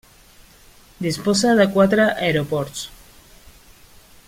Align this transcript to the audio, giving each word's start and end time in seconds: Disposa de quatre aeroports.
Disposa 1.07 1.51
de 1.59 1.67
quatre 1.75 2.07
aeroports. 2.29 2.83